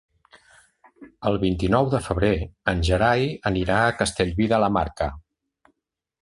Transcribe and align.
El 1.31 1.35
vint-i-nou 1.43 1.89
de 1.95 1.99
febrer 2.05 2.31
en 2.73 2.81
Gerai 2.87 3.27
anirà 3.51 3.77
a 3.83 3.93
Castellví 4.01 4.49
de 4.55 4.61
la 4.65 4.73
Marca. 4.81 5.11